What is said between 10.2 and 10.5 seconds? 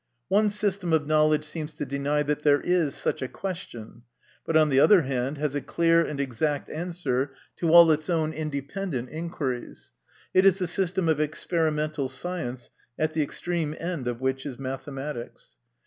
it